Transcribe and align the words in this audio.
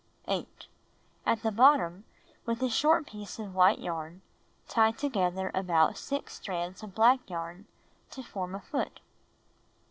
8. 0.27 0.65
At 1.27 1.43
the 1.43 1.51
bottom, 1.51 2.05
with 2.47 2.63
a 2.63 2.69
short 2.71 3.05
piece 3.05 3.37
of 3.37 3.53
white 3.53 3.77
yarn, 3.77 4.23
tie 4.67 4.89
together 4.89 5.51
about 5.53 5.95
6 5.95 6.33
strands 6.33 6.81
of 6.81 6.95
black 6.95 7.29
yarn, 7.29 7.67
to 8.09 8.23
form 8.23 8.55
a 8.55 8.61
foot. 8.61 8.99